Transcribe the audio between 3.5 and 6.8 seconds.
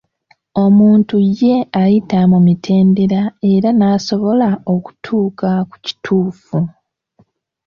era n'asobola okutuuka ku kituufu.